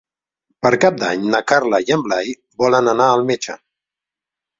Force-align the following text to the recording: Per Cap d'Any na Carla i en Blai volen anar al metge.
Per 0.65 0.69
Cap 0.85 0.95
d'Any 1.01 1.27
na 1.33 1.41
Carla 1.51 1.79
i 1.89 1.93
en 1.97 2.05
Blai 2.07 2.31
volen 2.63 2.89
anar 2.95 3.11
al 3.17 3.25
metge. 3.29 3.59